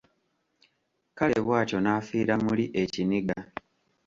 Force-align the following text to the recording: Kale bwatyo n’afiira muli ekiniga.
Kale 1.17 1.37
bwatyo 1.45 1.77
n’afiira 1.81 2.33
muli 2.45 2.65
ekiniga. 2.81 3.37